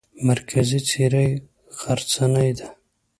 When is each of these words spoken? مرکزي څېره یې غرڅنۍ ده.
مرکزي 0.27 0.79
څېره 0.89 1.21
یې 1.27 1.33
غرڅنۍ 1.79 2.51
ده. 2.57 2.67